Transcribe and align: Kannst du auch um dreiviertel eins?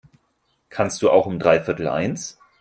Kannst 0.69 1.03
du 1.03 1.11
auch 1.11 1.27
um 1.27 1.37
dreiviertel 1.37 1.87
eins? 1.87 2.39